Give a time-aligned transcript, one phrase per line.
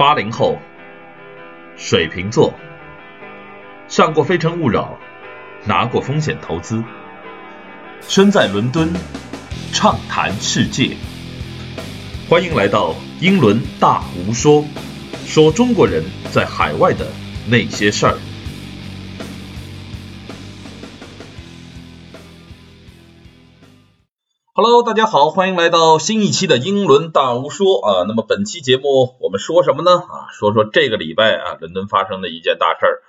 [0.00, 0.58] 八零后，
[1.76, 2.54] 水瓶座，
[3.86, 4.98] 上过《非诚勿扰》，
[5.68, 6.82] 拿过风险投资，
[8.00, 8.90] 身在伦敦，
[9.74, 10.96] 畅谈世界。
[12.30, 14.64] 欢迎来到英伦大无说，
[15.26, 17.06] 说中国人在海外的
[17.46, 18.16] 那些事儿。
[24.62, 28.04] Hello，大家好，欢迎来到新一期的英伦大无说啊。
[28.06, 29.92] 那么本期节目我们说什么呢？
[29.92, 33.02] 啊，说说这个礼拜啊，伦敦发生的一件大事儿。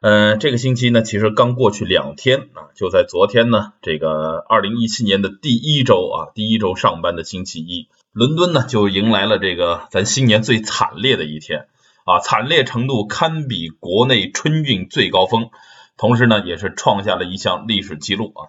[0.00, 11.66] 呃，这个星期呢，其实刚过去两天啊，就在昨天呢，这个二零一七年的第一周啊，第一周上班的星期一，伦敦呢就迎来了这个咱新年最惨烈的一天
[12.06, 15.50] 啊，惨烈程度堪比国内春运最高峰，
[15.98, 18.48] 同时呢，也是创下了一项历史记录啊。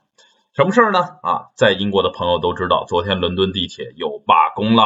[0.55, 1.01] 什么事儿呢？
[1.21, 4.85] 啊，在英国的朋友都知道，昨天伦敦地铁有罢工啦，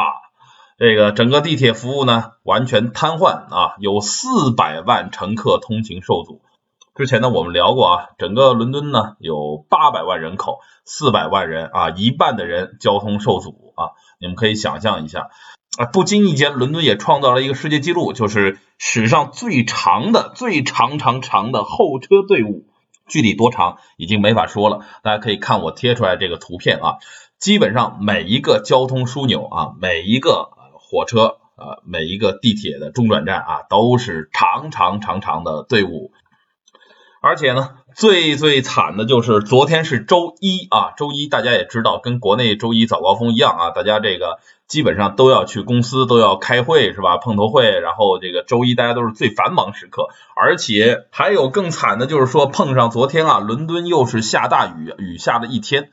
[0.80, 6.42] 这个整个地铁服务呢完全瘫痪啊，有四百万乘客通勤受阻。
[6.95, 15.30] 之前呢我们聊过啊，整个伦敦呢有八百万人口，四百万人啊，一半的人交通受阻啊，你们可以想象一下
[15.78, 22.66] 啊，不经意间伦敦也创造了一个世界纪录，就是史上最长的、最长长长的候车队伍。
[23.10, 26.98] 具体多长已经没法说了，大家可以看我贴出来这个图片啊，
[27.40, 36.12] 基本上每一个交通枢纽啊，每一个火车呃，每一个地铁的中转站啊，都是长长长长的队伍。
[37.22, 47.17] 而且呢，最最惨的就是昨天是周一啊，周一大家也知道，跟国内周一早高峰一样啊，大家这个基本上都要去公司，都要开会是吧？
[47.17, 55.90] 碰头会，然后这个周一大家都是最繁忙时刻，而且还有更惨的，就是说碰上昨天啊，伦敦又是下大雨，雨下了一天。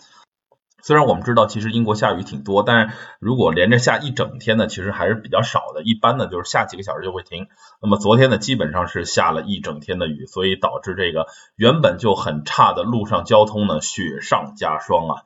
[0.83, 5.83] 虽然我们知道，其实英国下雨挺多，但是如果连着下一整天呢，其实还是比较少的。
[5.83, 7.49] 一般呢，就是下几个小时就会停。
[7.83, 15.23] 那么昨天呢，基本上是下了一整天的雨，所以导致这个原本就很差的路上交通呢，雪上加霜啊。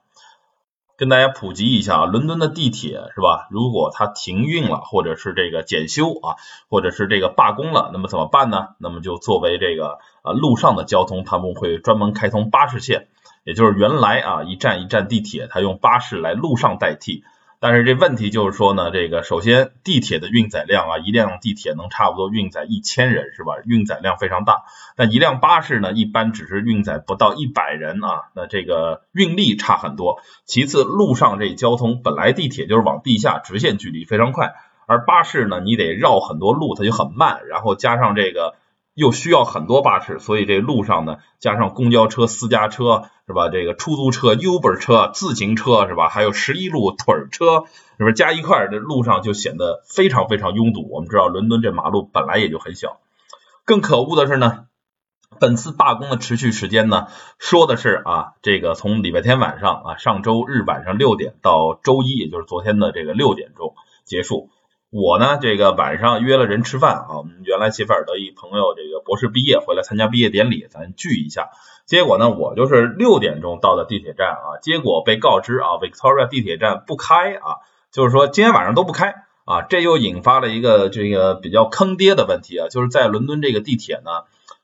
[1.00, 3.48] 跟大家普及一下啊，伦敦的地铁是吧？
[3.50, 6.36] 如果它停运了，或者是这个检修啊，
[6.68, 8.74] 或者是这个罢工了，那么怎么办呢？
[8.76, 13.08] 那么就作为这个啊路上的交通，他们会专门开通巴士线。
[13.44, 17.24] 也就是原来啊一站一站地铁，它用巴士来路上代替，
[17.60, 23.52] 但是这问题就是说呢，这个首先地铁的运载量啊，一辆地铁能差不多运载一千人是吧？
[23.66, 24.62] 运载量非常大，
[24.96, 30.22] 但一辆巴士呢，一般只是运载不到一百人啊，那这个运力差很多。
[30.46, 34.54] 其次，路上这交通本来地铁就是往地下直线距离非常快，
[34.86, 38.54] 而巴士呢，你得绕很多路，它就很慢，然后加上这个。
[39.00, 43.48] 又需要很多巴士，所以这路上呢，加上公交车、私家车是吧？
[43.48, 46.10] 这个出租车、Uber 车、自行车是吧？
[46.10, 47.64] 还有十一路腿车，
[47.96, 50.86] 是不是加一块这路上就显得非常非常拥堵。
[50.90, 53.00] 我们知道伦敦这马路本来也就很小。
[53.64, 54.66] 更可恶的是呢，
[55.38, 57.06] 本次罢工的持续时间呢，
[57.38, 63.74] 说的是啊，这个从礼拜天晚上啊，上周日晚上六点到周一，也就是昨天的这个六点钟
[64.04, 64.50] 结束。
[64.90, 71.50] 我呢，这个晚上约了人吃饭啊，我们原来谢菲尔德一朋友，这个博士毕业回来参加毕业典礼，咱聚一下。
[71.86, 77.62] 结果呢，我就是六点钟到的地铁站啊，结果被告知啊，Victoria 地铁站不开啊，
[77.92, 79.14] 就是说今天晚上都不开
[79.44, 84.10] 啊，这又引发了一个这个比较坑爹的问题啊，就是在伦敦这个地铁呢，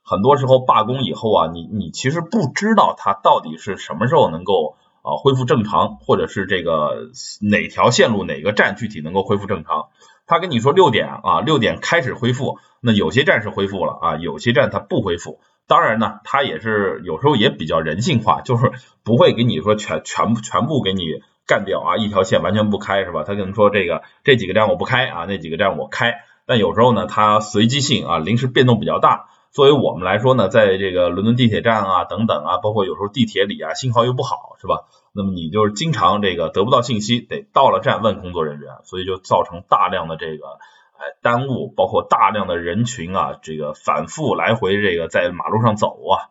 [0.03, 7.11] 很多时候罢工以后啊，你你其实不知道它到底是什么时候能够啊恢复正常，或者是这个
[7.41, 9.87] 哪条线路哪个站具体能够恢复正常。
[10.27, 15.41] 他跟你说六点啊，六点开始恢复，那有些站是恢复了啊，有些站它不恢复。
[15.69, 18.73] 当然呢，他也是有时候也比较人性化， 就是
[19.05, 21.03] 不会给你说全全部全部给你
[21.47, 23.25] 干掉啊，一条线完全不开是吧？
[23.25, 26.15] 他可能说这个这几个站我不开啊，那几个站我开。
[26.47, 29.27] 但有时候呢，它随机性啊，临时变动比较大。
[29.57, 34.85] 作为我们来说呢，在这个伦敦地铁站啊等等啊，包括有时候地铁里啊，信号又不好是吧？
[35.15, 40.59] 那么你就是经常这个得不到信息，得到了站问工作人员，所以就造成大量的这个
[40.99, 46.29] 哎耽误，包括大量的人群啊，这个反复来回这个在马路上走啊。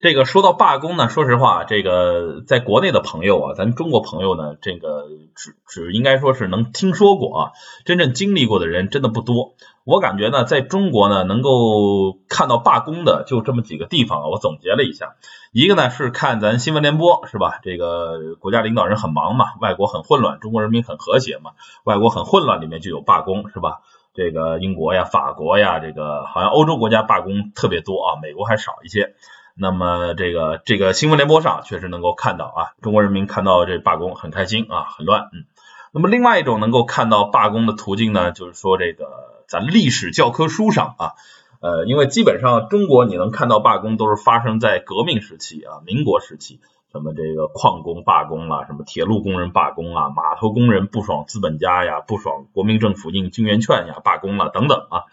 [0.00, 7.52] 这个说到罢工呢，说实话，这个在国内的朋友啊，咱中国朋友呢，这个只只应该说是能听说过啊，
[7.84, 9.56] 真正经历过的人真的不多。
[9.86, 15.14] 我感觉呢，在中国呢，能够看到罢工的就这么几个地方啊，我总结了一下，
[15.52, 17.60] 一个呢是看咱新闻联播是吧？
[17.62, 21.52] 这个国家领导人很忙嘛，外国很混乱，中国人民很和谐嘛，
[21.84, 23.82] 外国很混乱里面就有罢工是吧？
[24.12, 29.14] 这个英国呀、法国呀，这个好像欧洲国家罢工特别多啊，美国还少一些。
[29.54, 35.46] 那么这个这个新闻联播上确实能够看到啊，中国人民看到这罢工很开心啊，很乱，嗯。
[35.92, 39.06] 那么另外一种能够看到罢工的途径呢，就是说这个
[39.48, 41.12] 咱历史教科书上啊。
[41.58, 46.60] 呃，因为基本上中国你能看到罢工都是发生在革命时期啊，民国时期，
[46.92, 55.04] 什么这个矿工罢工啦，什么铁路工人罢工啊，码头工人不爽资本家呀，不爽国民政府印金圆券呀，罢工了等等啊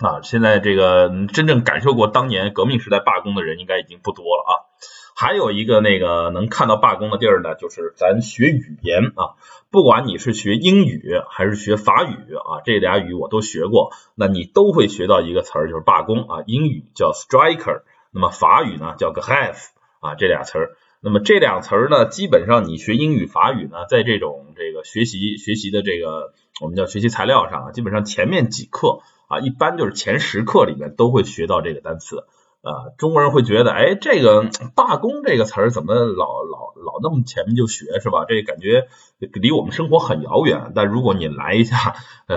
[0.00, 4.52] 啊，现在这个真正感受过当年革命时代罢工的人应该已经不多了啊。
[5.14, 9.36] 还有一个那个能看到罢工的地儿呢，就是咱学语言啊，
[9.70, 16.42] 不管你是学英语还是学法语啊，这俩语我都学过，那你都会学到一个词儿，就是罢工啊。
[16.46, 19.68] 英语叫 striker，那么法语呢叫 grève
[20.00, 20.76] 啊，这俩词儿。
[21.04, 32.24] 那么这两词儿呢，基本上你学英语、法语呢，在这种这个学习学习的这个我们叫学习材料上啊，基本上前面几课啊，一般就是前十课里面都会学到这个单词。
[32.62, 38.24] 啊，中国人会觉得，哎，这个罢工这个词儿怎么老老老那么前面就学是吧？
[38.28, 38.86] 这感觉
[39.18, 40.70] 离我们生活很遥远。
[40.72, 41.96] 但如果你来一下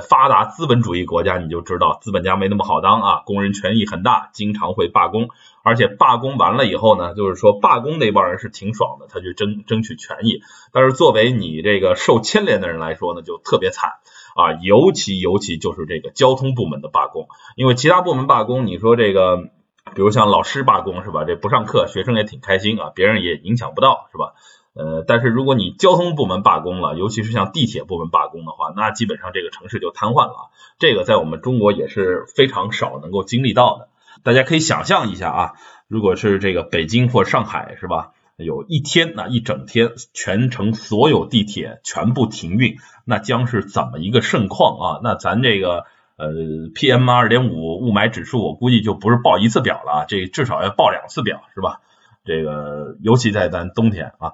[0.10, 5.30] 发达资本主义国家，你就知道资本家没那么好当啊，工人权益很大，经常会罢工，
[5.62, 10.42] 而且罢工完了以后呢，就是说罢工那帮人是挺爽的，他去争争取权益。
[10.74, 13.92] 但是作为你这个受牵连的人来说呢，就特别惨
[14.36, 19.50] 啊，尤其尤其就是这个交通部门的罢工，因为其他部门罢工，你说这个。
[19.94, 21.24] 比如像老师罢工是吧？
[21.24, 24.34] 这不上课，学生也挺开心啊，别人也影响不到是吧？
[24.74, 30.50] 呃，但是如果你交通部门罢工了，尤其是像地铁部门罢工的话，那基本上这个城市就瘫痪了。
[30.80, 33.88] 这个在我们中国也是非常少能够经历到的。
[34.24, 35.54] 大家可以想象一下啊，
[35.88, 38.12] 如果是这个北京或上海是吧？
[38.36, 45.00] 有一天那一整天，全城所有地铁全部停运，那将是怎么一个盛况啊？
[45.04, 45.86] 那咱这个。
[46.18, 46.28] 呃
[46.74, 51.82] ，PM 二点五雾霾指数，我估计就不是报一次表了，这至少要报两次表，是吧？
[52.24, 54.34] 这个尤其在咱冬天啊，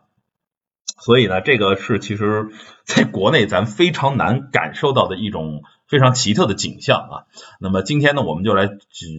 [0.99, 2.49] 所以呢，这个是其实
[2.85, 7.15] 在国内咱非常难感受到的一种非常奇特的景象啊。
[7.59, 8.77] 那么今天呢，我们就来仔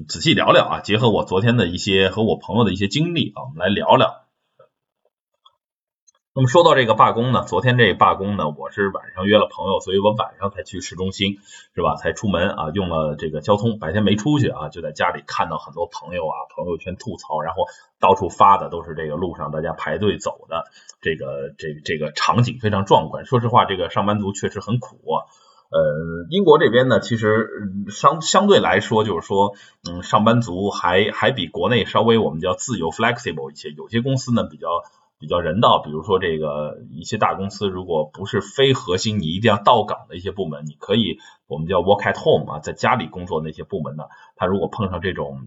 [0.09, 4.23] 仔细聊聊啊，结合我昨天的一些和我朋友的一些经历啊，我们来聊聊。
[6.35, 11.37] 那么说到这个罢工呢，昨天这罢工呢，我是晚上约了朋友，所以我晚上才去市中心，
[11.75, 11.97] 是吧？
[11.97, 17.67] 才出门啊，用了这个交通，白天没出去啊，就在家里看到很多朋友啊，朋友圈吐槽，然后
[18.01, 20.65] 到处发的都是这个路上大家排队走的
[21.03, 23.27] 这个这个这个场景非常壮观。
[23.27, 24.97] 说实话，这个上班族确实很苦。
[25.69, 27.47] 呃，英国这边呢，其实
[27.91, 29.53] 相相对来说，就是说，
[29.87, 34.69] 嗯，上班族还还比国内稍微我们叫自由 flexible 一些，有些公司呢比较。
[35.23, 45.47] 比较人道，比如说这个一些大公司，如果不是非核心，你一定要到岗的一些部门，你可以我们叫 work at home 啊，在家里工作那些部门呢，他如果碰上这种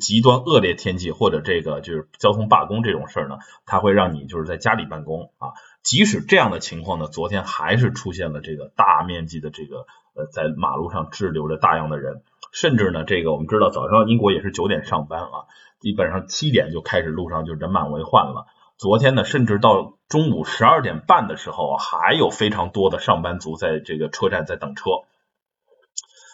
[0.00, 5.50] 极端恶劣天气或者这个就是交通罢工这种事儿呢，他会让你就是在家里办公啊。
[5.82, 12.22] 即使这样的情况呢，昨天还是出现了这个大面积的这个呃在马路上滞留着大量的人，
[12.52, 15.50] 甚至呢这个我们知道早上英国也是九点上班啊，
[15.80, 18.46] 基本上七点就开始路上就人满为患了。
[18.78, 24.84] 昨天呢，甚至到中午十二点半的时候，还有非常多的上班族在这个车站在等车。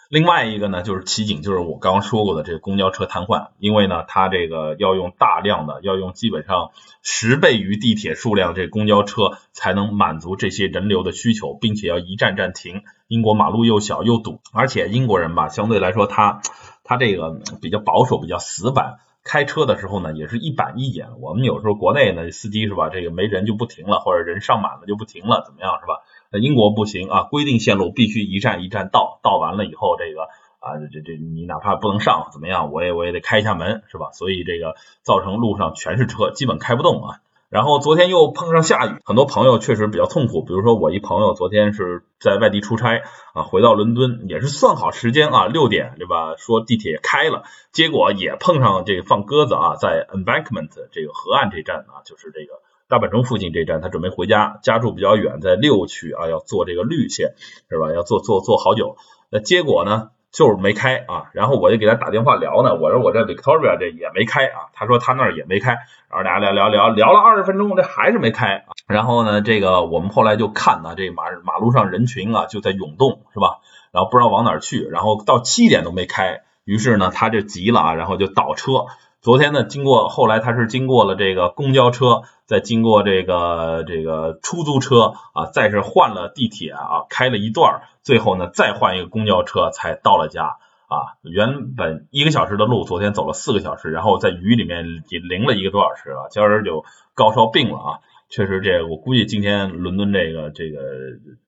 [0.09, 6.69] 另外一个呢，就是奇景，就是我刚刚说过的这个公交车瘫痪，因为呢，它这个要用大量的，要用基本上
[7.01, 12.83] 十倍于地铁数量这公交车才能满足这些人流的需求，并且要一站站停。
[13.07, 16.41] 英国马路又小又堵，而且英国人吧，相对来说他
[16.83, 18.99] 他这个比较保守，比较死板。
[19.25, 21.19] 开车的时候呢，也是一板一眼。
[21.19, 26.03] 我们有时候国内呢，司机是吧，这个没人就不停了，或者人上满了就不停了，怎么样是吧？
[26.31, 30.29] 那英国不行啊，规定线路必须一站一站到，到完了以后，这个
[30.59, 34.11] 啊，这这你哪怕不能上，怎么样，我也我也得开一下门是吧？
[34.13, 37.19] 所以这个造成路上全是车，基本开不动啊。
[37.55, 40.43] 然后昨天又碰上下雨，很多朋友确实比较痛苦。
[40.43, 43.01] 比如说我一朋友昨天是在外地出差
[43.33, 46.35] 啊，回到伦敦也是算好时间啊，六点对吧？
[46.35, 52.59] 说地铁开了，结果也碰上这个放鸽子啊，在 Embankment 这个河岸这站啊，就是这个
[52.89, 57.35] 大本钟附近这站，他准备回家，家住比较远，在六区啊，要坐这个绿线
[57.69, 57.93] 是吧？
[57.93, 58.97] 要坐坐坐好久，
[59.29, 60.09] 那结果呢？
[60.35, 65.77] 就是没开啊，然后我就给他打电话聊呢，我说我这 Victoria 这也没开啊，他说他那儿也没开，
[66.09, 68.65] 然后俩聊聊聊聊了二十分钟，这还是没开。
[68.85, 73.61] 然后呢，这个我们后来就看呢，这马马路上人群啊就在涌动，是吧？
[73.93, 78.87] 然后不知道往哪去，然后到七点都没开，于是呢他就急了啊，然后就倒车。
[79.25, 91.17] 昨天呢，经过后来他是经过了这个公交车，再经过这个这个出租车啊，再是换了地铁啊，开了一段，最后呢再换一个公交车才到了家啊。
[91.23, 97.99] 原本一个小时的路，昨天走了四个小时，然后在雨里面淋了一个多小时啊，今儿就高烧病了啊。
[98.29, 100.81] 确实，这我估计今天伦敦这个这个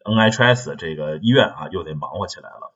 [0.04, 2.74] NHS 这个医院啊，又得忙活起来了。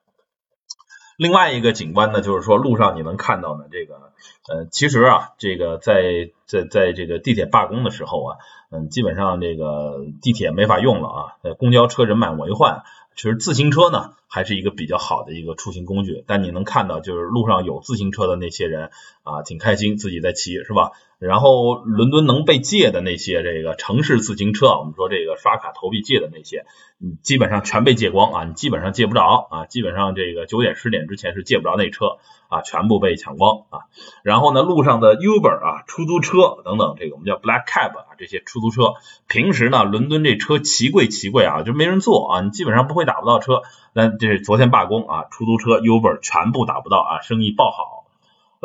[1.22, 4.12] 另外一个景观呢，就是说路上你能看到呢，这个
[4.50, 8.38] 呃，其实啊，这个在在在这个地铁罢工的时候啊，
[8.72, 12.82] 嗯，基本上这个地铁没法用了啊，呃公交车人满为患。
[13.16, 16.24] 其实自行车呢，还是一个比较好的一个出行工具。
[16.26, 18.90] 但你能看到，就是路上有自行车的那些人
[19.22, 20.90] 啊，挺开心，自己在骑，是吧？
[21.22, 26.66] 然后伦敦能被借的那些这个城市自行车，我们说这个刷卡投币借的那些，
[26.98, 32.18] 你基本上全被借光啊，你基本上借不着啊，基本上这个九点十点之前是借不着那车。
[32.52, 33.88] 啊，全部被抢光啊！
[34.24, 38.96] 然后呢，路上的 Uber 啊，出租车等等，这个我们叫 Black Cab 啊，这些出租车，
[39.30, 43.62] 平时呢，伦敦这车奇贵奇贵啊，就没人坐啊，你基本上不会打不到车。
[43.94, 48.01] 那这是昨天罢工啊，出租车 Uber 全部打不到啊，生意爆好。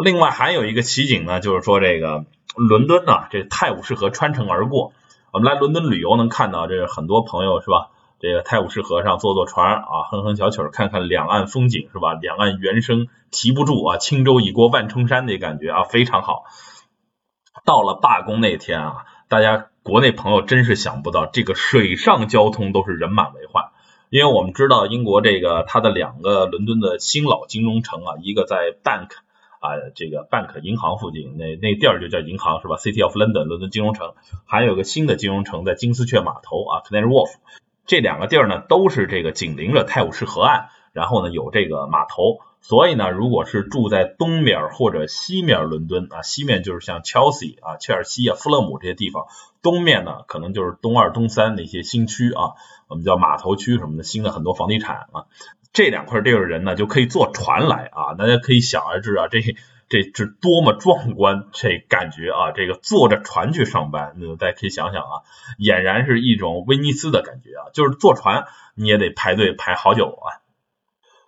[0.02, 4.92] 另外还有一个奇景呢，就是说这个伦敦呢，这泰晤士河穿城而过，
[5.32, 7.88] 我们来伦敦旅游能看到，这是很多朋友是吧？
[8.18, 12.12] 这个泰晤士河上坐坐船啊，哼哼小曲儿，看看两岸风景是吧？
[12.12, 16.44] 两岸猿声啼不住啊，轻舟已过万重山的感觉啊，非常好。
[17.64, 23.70] 到了罢工那天啊，大家国内朋友真是想不到，这个水上交通都是人满为患。
[24.10, 29.08] 因为我们知道英国这个它的两个伦敦的新老金融城啊，一个在 Bank
[29.66, 34.14] 啊，这个 Bank 银行附近，那那地儿就叫银行是吧？City of London 伦敦金融城，
[34.46, 37.34] 还有个新的金融城在金丝雀码头啊，Canary Wharf。
[37.86, 49.26] 这两个地儿呢，都是这个紧邻着泰晤士河岸，然后呢有这个码头，所以呢，如果是住在东面或者西面伦敦啊，西面就是像 Chelsea 啊、切尔西啊、富勒姆这些地方，
[49.62, 52.58] 东面呢可能就是东二、东三那些新区啊，
[52.88, 55.26] 我们叫码头区什么的，新的很多房地产啊，
[55.76, 59.40] 这两块地儿的人呢就可以坐船来啊，大家可以想而知啊，这。
[59.88, 62.50] 这是多么壮观，这感觉啊！
[62.50, 65.22] 这个坐着船去上班，那大家可以想想啊，
[65.60, 67.70] 俨然是一种威尼斯的感觉啊！
[67.72, 70.42] 就是坐船你也得排队排好久啊。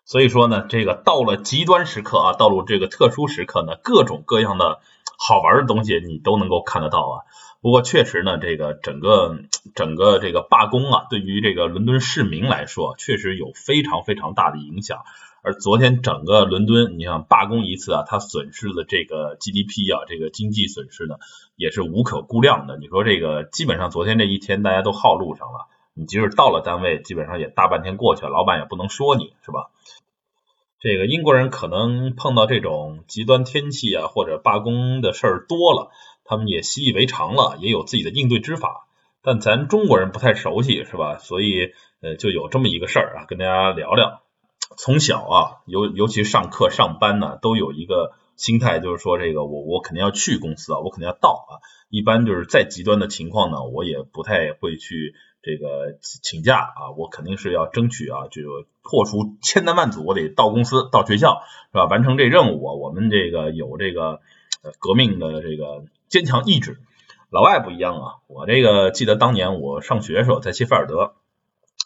[0.04, 4.80] 所以说呢，这个到了极端时刻啊，到了这个特殊时刻呢，各种各样的
[5.18, 7.14] 好玩的东西你都能够看得到啊。
[7.60, 9.36] 不过确实呢，这个整个
[9.74, 15.00] 整个这个罢工啊，对于这个伦敦市民来说，确实有非常非常大的影响。
[15.42, 21.16] 而昨天整个伦敦，你想罢工一次啊，它损失的这个 GDP 啊，这个经济损失呢，
[21.56, 22.76] 也是无可估量的。
[22.78, 29.70] 你说这个基本上昨天这一天大家都耗路上了，你即使到了单位，基本上也大半天过去了，老板也不能说你是吧？
[30.80, 35.90] 这个英国人可能碰到这种极端天气啊或者罢工的事儿多了，
[36.24, 38.86] 他们也习以为常了，也有自己的应对之法。
[39.20, 41.18] 但咱中国人不太熟悉是吧？
[41.18, 44.22] 所以呃就有这么一个事儿啊，跟大家聊聊。
[44.76, 51.58] 从小啊，尤尤其上课上班呢，都有一个心态，就是说这个我我肯定要去公司啊，我肯定要到啊。
[51.90, 58.42] 一般就是再极端的情况呢，我也不太会去这个请假啊，我肯定是要争取啊，就
[58.82, 61.42] 破除千难万阻，我得到公司到学校
[61.72, 61.84] 是吧？
[61.86, 62.74] 完成这任务啊。
[62.74, 64.20] 我们这个有这个
[64.78, 66.80] 革命的这个坚强意志。
[67.30, 71.14] 老外不一样啊，我这个记得当年我上学的时候在谢菲尔德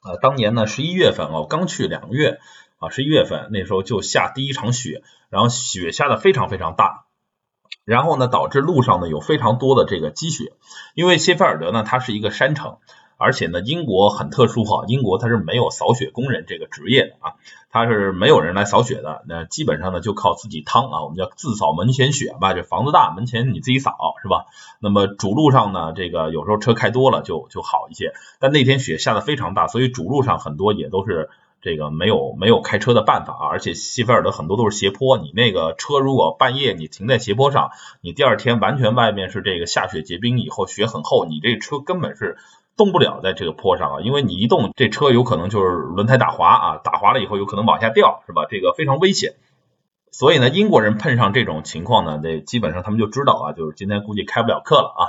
[0.03, 2.39] 啊，当年呢十一月份我刚去两个月。
[2.79, 7.05] 啊，十一月份那时候就下第一场雪，然后雪下的非常非常大，
[7.85, 10.55] 然后呢导致路上呢有非常多的这个积雪，
[10.97, 12.79] 因为谢菲尔德呢它是一个山城，
[13.23, 17.35] 而且呢英国很特殊哈，英国它是没有扫雪工人这个职业的啊，
[17.71, 24.47] 它是没有人来扫雪的，那基本上呢就靠自己趟啊，我们叫自扫门前雪吧，这房子大门前你自己扫是吧？
[24.81, 31.31] 那么主路上呢这个有时候车开多了就就好一些，但那天雪下的非常大，所以主路上很多也都是。
[31.65, 42.37] 这个没有没有开车的办法啊，而且西菲尔德很多都是斜坡，你那个车如果半夜你停在斜坡上，你第二天完全外面是这个下雪结冰以后雪很厚，你这车根本是
[42.77, 48.47] 动不了在这个坡上啊，因为你一动这车有可能就是轮胎打滑啊，打滑了以后有可能往下掉是吧？
[48.49, 49.35] 这个非常危险。
[50.11, 55.03] 所以呢，英国人碰上这种情况呢，这基本上他们就知道啊，就是今天估计开不了课了啊，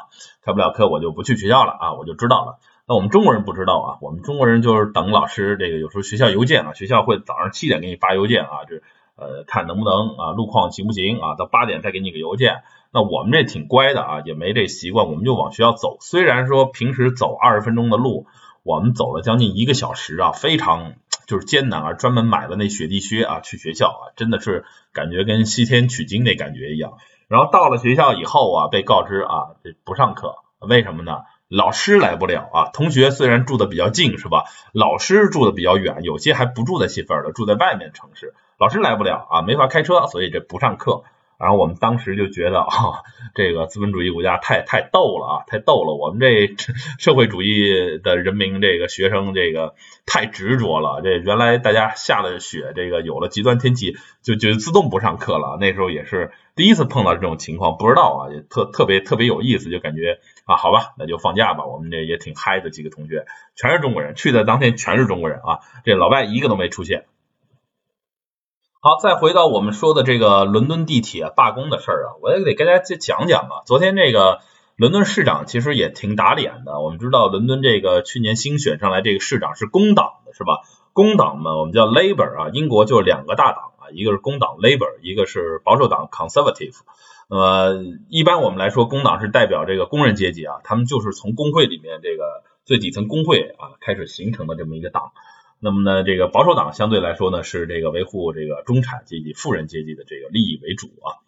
[0.45, 2.59] 开不了课我就不去学校了啊，我就知道了。
[2.87, 8.77] 那我们中国人不知道啊，我们中国人就是等老师这个有时候学校邮件啊，学校会早上七点给你发邮件啊，这
[9.15, 12.63] 呃看能不能啊路况行不行啊，到八点再给你个邮件。
[12.93, 15.97] 那我们这挺乖的啊，也没这习惯，我们就往学校走。
[15.99, 18.27] 虽然说平时走二十分钟的路，
[18.61, 20.93] 我们走了将近一个小时啊，非常
[21.25, 26.93] 就是艰难啊，专门买了那雪地靴啊去学校啊，真的是感觉跟西天取经那感觉一样。
[27.27, 31.21] 然后到了学校以后啊，被告知啊这不上课，为什么呢？
[31.47, 34.43] 老师来不了啊，同学虽然住的比较近是吧？
[34.71, 38.35] 老师住的比较远，有些还不住在谢菲尔德，住在外面城市。
[38.59, 41.03] 老师来不了啊，没法开车，所以这不上课。
[41.43, 43.03] 然后我们当时就觉得啊，
[43.35, 46.55] 这个资本主义国家太太逗了啊，太逗了，我们这
[46.97, 67.03] 社会主义的人民这个学生这个太执着了，这原来大家下了雪，这个有了极端天气就就自动不上课了，那时候也是第一次碰到这种情况，不知道啊，也特特别特别有意思，就感觉啊，好吧，那就放假吧，我们这也挺嗨的几个同学，全是中国人，去的当天全是中国人啊，这老外一个都没出现。
[68.85, 73.63] 好，再回到我们说的这个伦敦地铁罢工的事儿啊，我也得跟大家讲讲啊。
[73.65, 74.41] 昨天这个
[74.75, 76.81] 伦敦市长其实也挺打脸的。
[76.81, 80.63] 我们知道伦敦这个去年新选上来这个市长是工党的，是吧？
[80.91, 86.75] 工党嘛，我们叫 Labor 啊，英国就两个大党啊，一个是工党 Labor，一个是保守党 Conservative。
[87.29, 95.13] 那么一般我们来说，工党是代表这个工人阶级啊，他们就是从工会里面这个最底层工会啊开始形成的这么一个党。
[95.63, 101.23] 那么呢，这个保守党相对来说呢，是这个维护这个中产阶级、富人阶级的这个利益为主啊。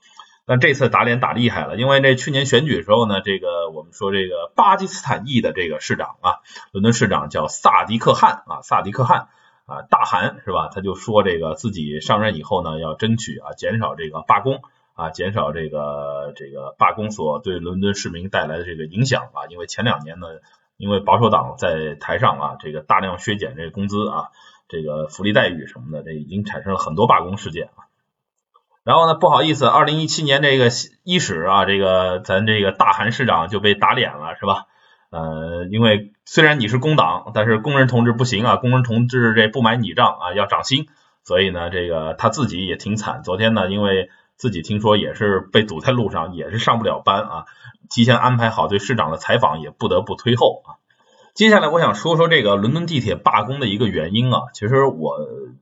[0.46, 9.30] 但这次打脸打厉害了，因为这去年选举的时候呢，这个我们说这个巴基斯坦裔的这个市长啊，伦敦市长叫萨迪克汗啊，萨迪克汗
[9.68, 10.68] 啊，大汗是吧？
[10.68, 14.60] 他就说这个自己上任以后呢，要争取啊，减少这个罢工
[14.96, 20.28] 啊，减少这个这个罢工所对伦敦市民带来的这个影响啊，因为前两年呢。
[20.78, 24.30] 因为保守党在台上啊，这个大量削减这个工资啊，
[24.68, 27.88] 这个福利待遇什么的，这已经产生了很多罢工事件啊。
[28.84, 30.70] 然后呢，不好意思，二零一七年这个
[31.04, 34.66] 伊始啊，这个咱这个大韩市长就被打脸了，是吧？
[35.10, 40.88] 呃，因为虽然你是工党，但是工人同志不行啊，工人同志这不买你账啊，要涨薪，
[41.24, 43.24] 所以呢，这个他自己也挺惨。
[43.24, 47.46] 昨天呢，因为自己听说也是被堵在路上，也是上不了班啊。
[47.90, 50.82] 提前安排好对市长的采访，也不得不推后啊。
[51.36, 54.44] 接下来我想说说这个伦敦地铁罢工的一个原因啊。
[54.54, 55.18] 其实我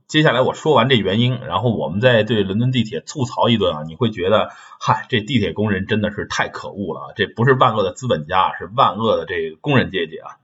[0.07, 4.49] 接下来我说完这原因，然后我们再对伦敦地铁吐槽一顿啊，你会觉得，
[4.79, 10.37] 嗨，这地铁工人真的是太可恶了，这不是万恶的资本家，是万恶的这个工人阶级啊。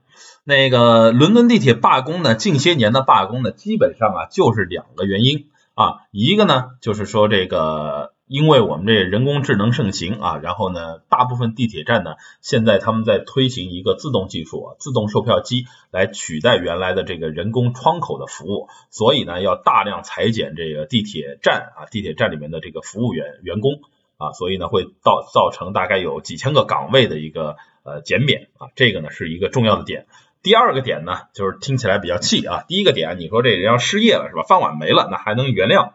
[0.44, 8.12] 那个伦敦地铁罢工呢，近些年的罢工呢，基本上啊就是两个原因啊，一个呢就是说这个。
[8.30, 23.80] 因为我们这人工智能盛行啊，然后呢，大部分地铁站呢，现在他们在推行一个自动技术啊，自动售票机来取代原来的这个人工窗口的服务，所以呢，要大量裁减这个地铁站啊，地铁站里面的这个服务员员工
[24.16, 30.06] 啊，所以呢，会造造成大概有几千个岗位的一个呃减免啊，这个呢是一个重要的点。
[30.40, 35.94] 第二个点呢，就是听起来比较气啊，第一个点，你说这人要失业了是吧，饭碗没了，那还能原谅。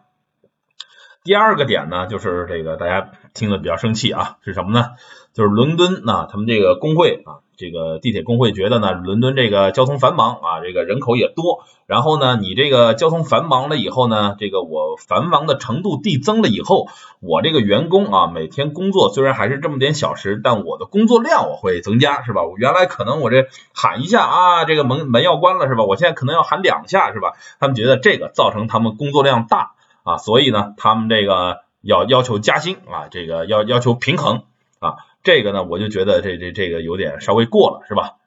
[1.26, 4.92] 第二个点呢，就是这个大家听了比较生气啊，是什么呢？
[5.34, 16.90] 就是伦敦啊他们这个工会啊，这个地铁工会觉得呢，伦敦这个交通繁忙啊，这个人口也多，然后呢，你这个交通繁忙了以后呢，这个我繁忙的程度递增了以后，
[17.22, 22.44] 我这个员工啊，每天工作虽然还是这么点小时，但我的工作量我会增加，是吧？
[22.44, 25.86] 我原来可能我这喊一下啊，这个门门要关了是吧？
[25.86, 27.32] 我现在可能要喊两下是吧？
[27.60, 29.72] 他们觉得这个造成他们工作量大。
[30.06, 34.44] 啊，所以呢，他们这个要要求加薪啊，这个要要求平衡
[34.80, 38.18] 啊，这个呢，我就觉得这这这个有点稍微过了，是吧？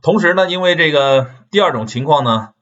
[0.00, 2.54] 同时呢，因为这个第二种情况呢，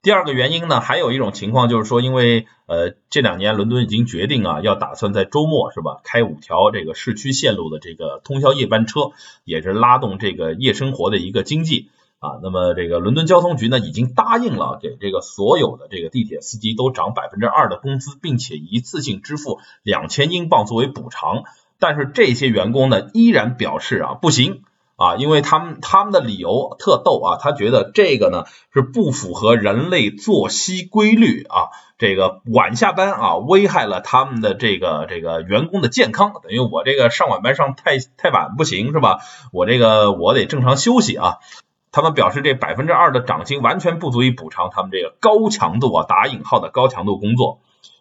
[0.00, 9.10] 第二个原因呢，还有一种情况就是说，因为呃这两年伦敦已经决定啊，要打算在周末是吧，开五条这个市区线路的这个通宵夜班车，
[9.42, 11.90] 也是拉动这个夜生活的一个经济。
[12.24, 21.42] 啊，那么这个伦敦交通局呢，已经答应了给这个所有的这个地铁司机都涨百分之二的工资，并且一次性支付两千英镑作为补偿。
[21.78, 24.62] 但是这些员工呢，依然表示啊，不行
[24.96, 36.32] 啊，因为他们他们的理由特逗啊，他觉得这个呢是不符合人类作息规律啊，这个晚下班啊，危害了他们的这个这个员工的健康。
[36.42, 39.18] 等于我这个上晚班上太太晚不行是吧？
[39.52, 41.40] 我这个我得正常休息啊。
[41.94, 47.60] 他们表示，这百分之二的涨薪完全不足以补偿他们这个高强度啊打引号的高强度工作。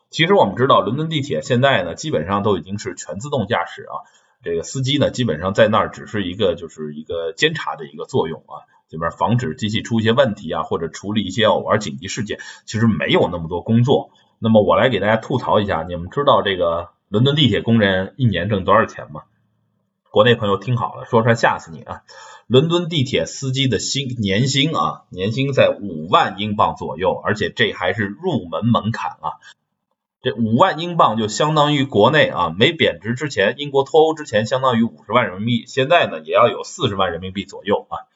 [0.09, 4.01] 其实我们知道，伦敦地铁现在呢，基本上都已经是全自动驾驶啊，
[4.41, 14.09] 这个司机呢，基本上在那儿只是一个就是一个监察的一个作用啊，这边防止机器出一些问题啊，或者处理一些偶尔紧急事件，其实没有那么多工作。
[14.39, 19.21] 那么我来给大家吐槽一下，你们知道这个伦敦地铁工人一年挣多少钱吗？
[20.09, 22.01] 国内朋友听好了，说出来吓死你啊！
[22.47, 29.39] 伦敦地铁司机的薪年薪啊，年薪在五万英镑左右，而且这还是入门门槛啊。
[30.21, 38.07] 这五万英镑就相当于国内啊没贬值之前，英国脱欧之前相当于五十万人民币，现在呢也要有四十万人民币左右啊。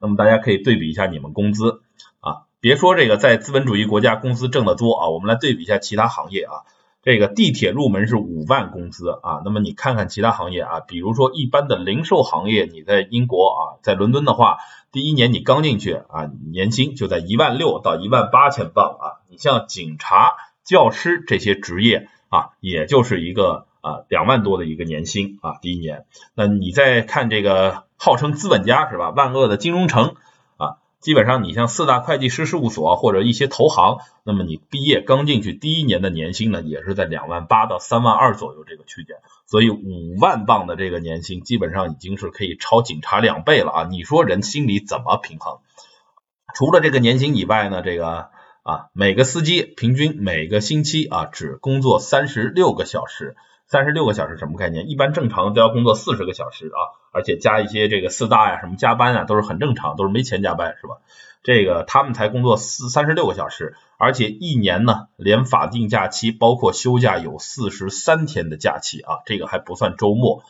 [0.00, 1.80] 那么大家可以对比一下你们工资
[2.20, 6.62] 啊，别说这个在资本主义国家工资挣得多啊，我们来对比一下其他行业啊。
[7.06, 14.56] 这个地铁入门是五万工资啊，那么你看看其他行业啊，比如说一般的零售行业，你在英国啊，在伦敦的话，
[14.90, 20.32] 第一年你刚进去啊，年薪就在一万六到一万八千镑啊，你像警察、
[20.64, 30.16] 教师这些职业啊，也就是一个啊两万多的一个年薪啊，第一年，那你再看这个号称资本家是吧，万恶的金融城。
[31.00, 39.16] 基本上，你像四大会计师事务所或者一些投行，那么你毕业刚进去第一年的年薪呢，也是在两万八到三万二左右这个区间。
[39.46, 43.88] 所以五万镑的这个年薪，基本上已经是可以超警察两倍了啊！
[43.88, 45.58] 你说人心里怎么平衡？
[46.54, 48.30] 除了这个年薪以外呢，这个
[48.66, 53.36] 啊，每个司机平均每个星期啊只工作三十六个小时。
[53.68, 54.88] 三十六个小时什么概念？
[54.88, 56.78] 一般正常都要工作四十个小时啊，
[57.12, 60.96] 而且加一些这个四大呀、什么加班啊，都是很正常，都是没钱加班是吧？
[61.44, 70.42] 这个他们才工作四三十六个小时，而且一年呢，连法定假期包括休假有四十三天的假期啊，这个还不算周末，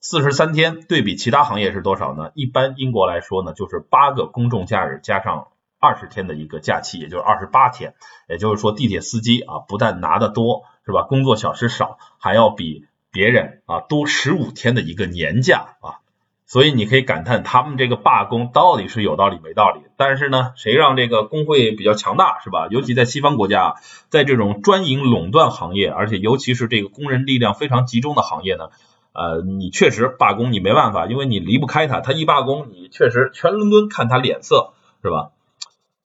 [0.00, 2.32] 四十三天对比其他行业是多少呢？
[2.34, 7.94] 一般英国来说呢，就是八个公众假日加上二十天的一个假期，也就是二十八天，
[8.28, 10.64] 也就是说地铁司机啊，不但拿的多。
[10.88, 11.02] 是吧？
[11.02, 16.00] 工作小时少，还要比别人啊多十五天的一个年假啊，
[16.46, 19.82] 所以你可以感叹他们这个罢工到底是有道理没道理。
[19.98, 22.68] 但是呢，谁让这个工会比较强大是吧？
[22.70, 23.74] 尤其在西方国家，
[24.08, 28.70] 在这种专营垄断行业，而且尤其是这个工人力量非常集中的行业呢，
[29.12, 35.32] 呃，你确实罢工你没办法，因为你离不开他，他一罢工，你确实全伦敦看他脸色是吧？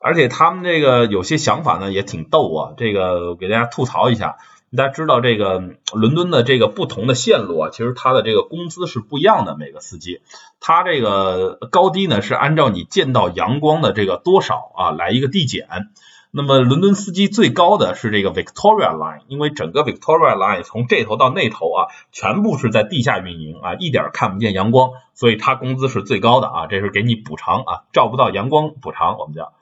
[0.04, 4.36] 而且他们这个有些想法呢也挺逗啊，这个给大家吐槽一下。
[4.76, 5.64] 大家知道这个
[5.94, 9.56] 伦敦的这个不同的线路啊，其实它的这个工资是不一样的。
[9.56, 10.22] 每个司机，
[10.60, 15.68] 他这个高低呢是按照你见到阳光的这个多少啊来一个递减。
[16.32, 29.54] 那么伦敦司机最高的是这个 Victoria Line，因为整个 Victoria Line 从这头到那头啊，全部是在地下运营啊，一点看不见阳光，所以他工资是最高的啊，这是给你补偿啊，照不到阳光补偿，我们叫。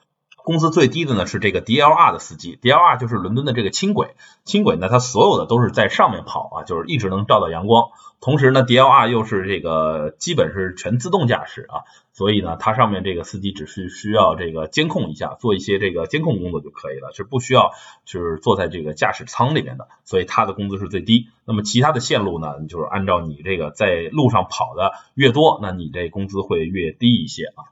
[0.44, 17.70] 工资最低的呢是这个 DLR 的司机，DLR 就是伦敦的这个轻轨，轻轨呢它所有的都是在上面跑啊，就是一直能照到阳光，同时呢 DLR 又是这个基本是全自动驾驶啊，所以呢它上面这个司机只是需要这个监控一下，做一些这个监控工作就可以了，是不需要
[18.04, 21.28] 就是坐在这个驾驶舱里面的，所以它的工资是最低。
[21.44, 27.71] 那么其他的线路呢，就是按照你这个在路上跑的越多，那你这工资会越低一些啊。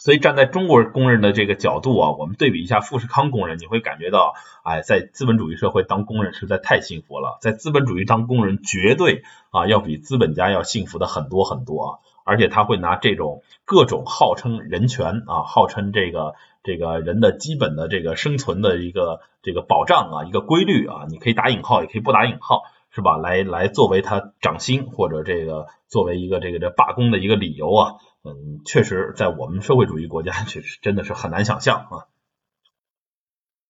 [0.00, 7.38] 所以站在中国工人的这个角度啊，我们对比一下富士康工人，你会感觉到，哎，在资本主义社会当工人实在太幸福了。
[7.40, 11.98] 在资本主义当工人，绝对啊要比资本家要幸福的很多很多啊！
[12.24, 23.16] 而且他会拿这种各种号称人权啊，号称这个这个人的基本的这个生存的一个这个保障啊，一个规律啊，你可以打引号，也可以不打引号，是吧？
[23.16, 27.94] 来来作为他涨薪或者这个作为一个这个这罢工的一个理由啊。
[28.26, 31.94] 嗯，确实，在我们社会主义国家，确实真的是很难想象啊。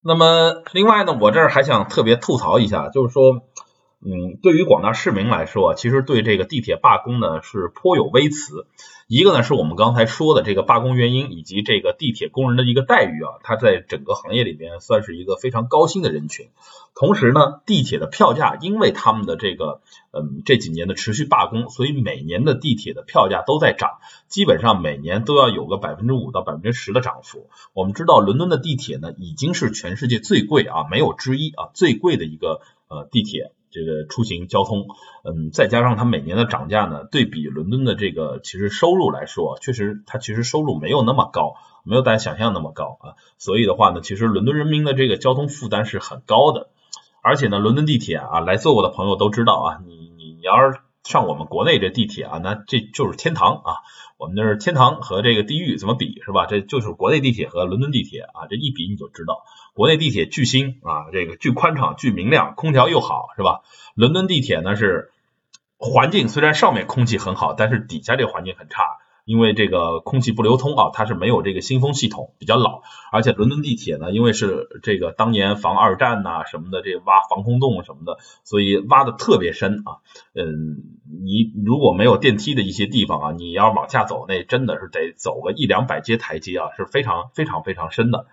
[0.01, 3.43] 那么，另外呢，我这儿还想特别吐槽一下，就是说，
[3.99, 8.67] 嗯，对于广大市民来说，其实对这个地铁罢工呢是颇有微词。
[9.07, 16.49] 一个呢是我们刚才说的这个罢工原因，以及这个地铁工人的一个待遇啊，他在整个行业里边算是一个非常高薪的人群。
[16.93, 19.81] 同时呢，地铁的票价因为他们的这个
[20.11, 27.49] 嗯这几年的持续罢工，所以每年的地铁的票价都在涨，基本上每年都要有个百分之五到百分之十的涨幅。
[27.73, 33.53] 我们知道伦敦的地铁呢已经是全世界最贵啊，没有之一啊，最贵的一个呃地铁。
[33.69, 34.87] 这个出行交通，
[35.23, 43.15] 嗯，再加上它每年的涨价呢，对比伦敦的这个其实收入来说，确实它其实收入没有那么高，没有大家想象那么高啊。
[43.37, 46.69] 所以的话呢，其实伦敦人民的这个交通负担是很高的。
[47.21, 53.83] 而且呢，伦敦地铁啊，来坐过的朋友都知道啊，你你你要是上我们国内这地铁啊，那这就是天堂啊。
[54.17, 56.47] 我们那是天堂和这个地狱怎么比是吧？
[56.47, 59.43] 这就是国内地铁和伦敦地铁啊，这一比你就知道，
[59.77, 63.61] 国内地铁巨新啊，这个巨宽敞、巨明亮，空调又好是吧？
[63.93, 65.11] 伦敦地铁呢是
[65.77, 68.97] 环境虽然上面空气很好，但是底下这环境很差。
[69.23, 72.81] 因为这个空气不流通啊，它是没有这个新风系统，比较老。
[73.11, 79.99] 而且伦敦地铁呢，因为是这个当年防二战呐什么的，这挖防空洞什么的，所以挖的特别深啊。
[80.33, 80.77] 嗯，
[81.23, 88.27] 你如果没有电梯的一些地方啊，你要往下走，那真的是得走个一两百阶台阶啊，是非常非常非常深的。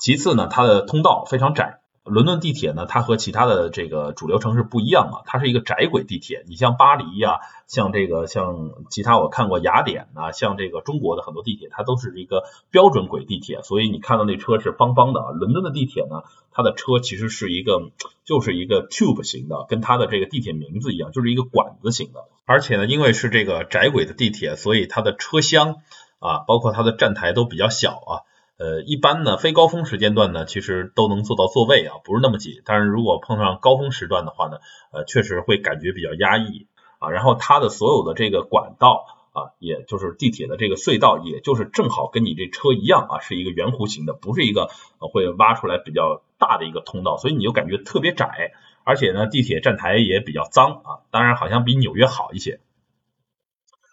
[0.00, 1.76] 其次呢，它的通道非常窄。
[2.02, 6.42] 伦敦地铁呢，它和其他的这个主流城市不一样啊，它是一个窄轨地铁。
[6.48, 15.20] 你像巴黎呀，像这个像其他我看过雅典呐，像这个中国的很多地铁，它都是一个标准轨地铁，所以你看到那车是方方的。
[15.32, 17.90] 伦敦的地铁呢，它的车其实是一个
[18.24, 22.24] 就是一个 tube 型的，跟它的这个地铁名字一样，就是一个管子型的。
[22.46, 25.76] 而且呢，因为是这个窄轨的地铁，所以它的车厢
[26.18, 28.12] 啊，包括它的站台都比较小啊。
[28.60, 32.60] 呃，一般呢，非高峰时间段呢，其实都能坐到座位啊，不是那么挤。
[32.66, 34.58] 但是如果碰上高峰时段的话呢，
[34.92, 36.66] 呃，确实会感觉比较压抑
[36.98, 37.08] 啊。
[37.08, 44.68] 然后它的所有的这个管道啊，也就是地铁的这个隧道，也就是正好跟你这车一样啊，是一个圆弧形的，不是一个
[44.98, 48.52] 会挖出来比较大的一个通道，所以你就感觉特别窄。
[48.84, 52.60] 而且呢，地铁站台也比较脏啊，当然好像比纽约好一些。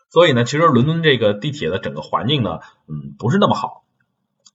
[0.10, 3.86] 所以呢，其实伦敦这个地铁的整个环境呢，嗯，不是那么好。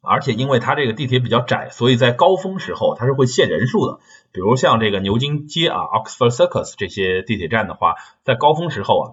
[0.05, 4.01] 而且因为它这个地铁比较窄，所以在高峰时候它是会限人数的。
[4.33, 9.07] 比如像这个牛津街啊、Oxford Circus 这些地铁站的话，在高峰时候啊，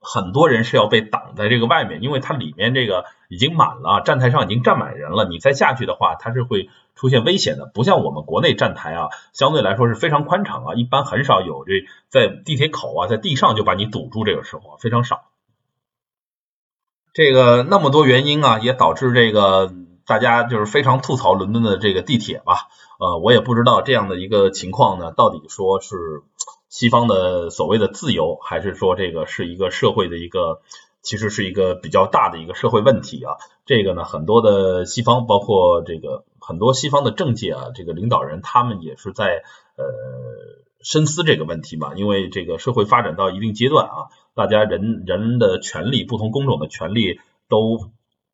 [0.00, 5.26] 很多人是要被挡在这个外面，因为它里面这个已经满了，站台上已经站满人了。
[5.28, 7.68] 你再下去的话，它是会出现危险的。
[7.74, 11.72] 不像我们国内站台啊，相对来说是非常宽敞啊，一般很少有这
[12.10, 15.22] 在地铁口啊，在地上就把你堵住，这个时候非常少。
[17.12, 19.72] 这个那么多原因啊，也导致这个。
[20.08, 22.68] 大家就是非常吐槽伦敦的这个地铁吧，
[22.98, 26.22] 呃，我也不知道这样的一个情况呢，到底说是
[26.70, 30.62] 西方的所谓的自由，还是说这个是一个社会的一个，
[31.02, 33.36] 其实是一个比较大的一个社会问题啊。
[33.66, 39.42] 这个呢，很多的西方，包括这个很多西方的政界啊，这个领导人，他们也是在
[39.76, 39.84] 呃
[40.80, 41.92] 深思这个问题嘛。
[41.96, 47.90] 因为这个社会发展到一定阶段啊，大家人人的权利，不同工种的权利都。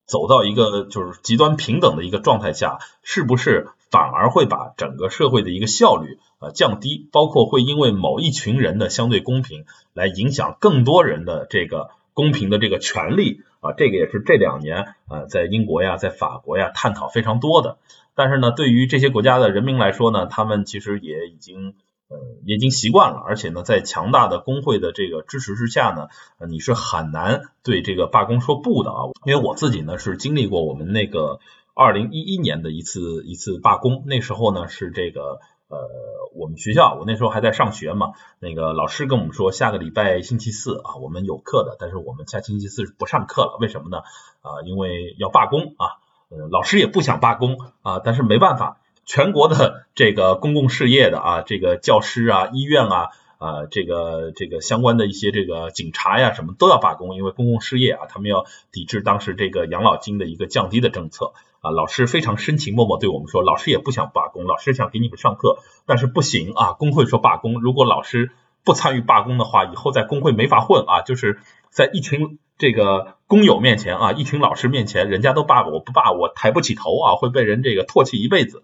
[0.07, 7.09] 走到一个就是极端平等的一个状态下，是不是反而会把整个社会的一个效率啊降低？
[7.12, 13.73] 包括会因为某一群人的相对公平，来影响更多人的这个公平的这个权利啊？
[13.73, 17.79] 这个也是这两年啊在英国呀，在法国呀探讨非常多的。
[18.14, 21.75] 但是呢，对于这些国家的人民来说呢，他们其实也已经。
[22.07, 29.09] 呃，已经习惯了，而且呢，在强大的工会的这个支持之下呢，呃你是很难对这个罢工说不的啊。
[29.25, 31.40] 因为我自己呢是经历过我们那个
[31.75, 35.88] 二零一一年的一次一次罢工，那时候呢是这个呃
[36.35, 44.03] 我们学校，我那时候还在上学嘛，那个老师跟我们说下个礼拜星期四啊我们有课的，但是我们下星期四不上课了，为什么呢？
[44.43, 45.97] 啊，因为要罢工啊，
[46.29, 48.77] 呃老师也不想罢工啊，但是没办法。
[49.07, 61.71] 全国的这个公共事业的啊， 这个教师啊、医院啊、啊这个这个相关的一些这个警察呀什么都要罢工，因为公共事业啊，他们要抵制当时这个养老金的一个降低的政策啊。
[61.71, 68.31] 老师非常深情脉脉对我们说，老师也不想罢工，老师想给你们上课，但是不行啊，工会说罢工，如果老师
[68.64, 71.38] 不参与罢工的话，以后在工会没法混啊，就是
[71.71, 78.62] 在一群这个工友面前啊，一群老师面前，人家都罢我不罢我抬不起头啊，会被人这个唾弃一辈子。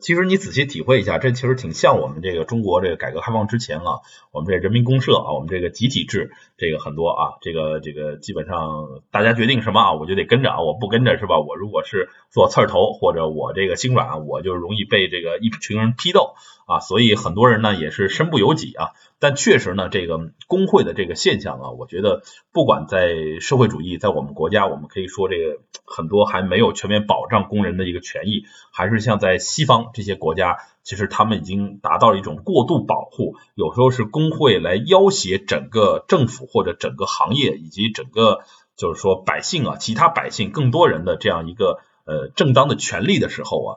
[0.00, 4.00] 其实你仔细体会一下，这其实挺像我们这个中国这个改革开放之前啊，
[4.32, 11.38] 我们这人民公社啊，我们这个集体制，这个很多啊，这个这个基本上大家决定什么啊，我就得跟着啊，我不跟着是吧？
[11.38, 16.34] 我如果是做刺儿头或者我这个心软，我就容易被这个一群人批斗
[16.66, 18.92] 啊，所以很多人呢也是身不由己啊。
[19.18, 38.44] 但确实呢，这个工会的这个现象啊，我觉得不管在社会主义，在我们国家，我们可以说这个很多还没有全面保障工人的一个权益，还是像在西方这些国家，其实他们已经达到了一种过度保护，有时候是工会来要挟整个政府或者整个行业以及整个
[38.76, 43.70] 就是说百姓啊，其他百姓更多人的这样一个呃正当的权利的时候啊。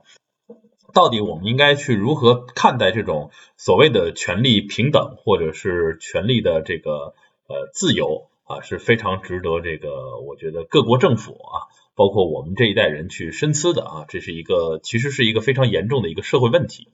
[0.91, 7.13] 到底我们应该去如何看待这种所谓的权利平等，或者是权利的这个
[7.47, 16.87] 呃自由啊，是非常值得这个我觉得各国政府啊，包括我们这一代人去深思的啊，这是一个其实是一个非常严重的一个社会问题。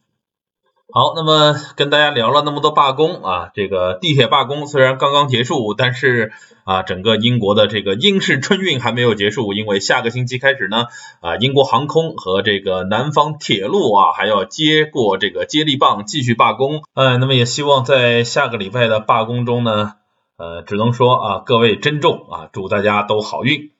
[0.93, 6.31] 好，那么跟大家聊了那么多罢工啊，这个地铁罢工虽然刚刚结束，但是
[6.63, 10.85] 啊，整个英国的这个英式春运还没有结束，因为下个星期开始呢，
[11.19, 16.83] 啊，英国航空和这个南方铁路啊，还要接过这个接力棒继续罢工。
[16.93, 19.93] 呃，那么也希望在下个礼拜的罢工中呢，
[20.37, 23.71] 呃，只能说啊，各位珍重啊，祝大家都好运。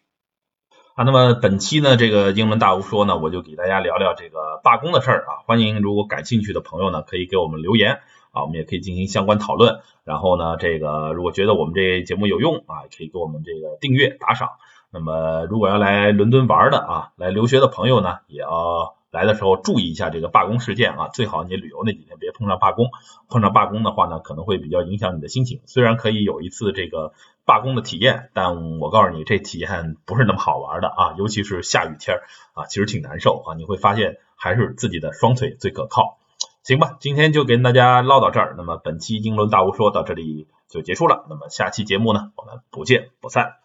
[0.95, 5.43] 啊，那么本期呢，这个英文大吴说呢，我就给大家聊聊这个罢工的事儿啊。
[5.45, 7.99] 欢迎如果感兴趣的朋友呢，可以给我们留言
[8.31, 9.81] 啊，我们也可以进行相关讨论。
[10.05, 14.51] 然后呢，这个如果觉得我们这节目有用啊，可以给我们这个订阅打赏。
[14.89, 18.95] 那么如果要来伦敦玩的啊，来留学的朋友呢，也要。
[19.11, 22.89] 来的时候注意一下这个罢工事件啊，最好你旅游那几天别碰上罢工，
[23.29, 25.61] 碰上罢工的话呢，可能会比较影响你的心情。
[25.67, 27.13] 虽然可以有一次这个
[27.45, 32.17] 罢工的体验，但我告诉你，这体验不是那么好玩的啊，尤其是下雨天
[32.53, 36.17] 啊，其实挺难受啊，你会发现还是自己的双腿最可靠。
[36.63, 43.57] 行吧，今天就跟大家唠到这儿，那么本期英伦大巫说到这里就结束了，那么下期节目呢，我们不见不散。